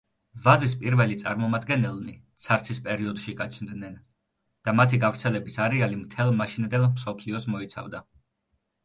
ვაზის 0.43 0.71
პირველი 0.83 1.15
წარმომადგენელნი 1.23 2.15
ცარცის 2.45 2.79
პერიოდში 2.87 3.35
გაჩნდნენ 3.41 3.99
და 4.69 4.75
მათი 4.79 5.01
გავრცელების 5.05 5.59
არეალი 5.67 6.01
მთელ 6.01 6.33
მაშინდელ 6.41 6.89
მსოფლიოს 6.95 7.47
მოიცავდა. 7.57 8.03